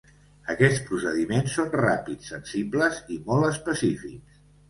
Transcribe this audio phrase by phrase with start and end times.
[0.53, 4.43] Aquests procediments són ràpids, sensibles i molt específics.